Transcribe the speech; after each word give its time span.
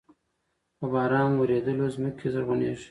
په 0.77 0.85
باران 0.93 1.31
ورېدلو 1.39 1.85
زمکې 1.95 2.27
زرغوني 2.33 2.67
شي۔ 2.77 2.79